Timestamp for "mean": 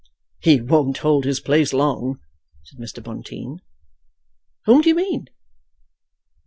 4.95-5.27